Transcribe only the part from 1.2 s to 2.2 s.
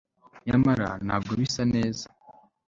bisa neza